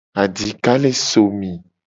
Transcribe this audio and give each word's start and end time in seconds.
Adika 0.23 0.71
le 0.81 0.91
somi. 1.07 1.51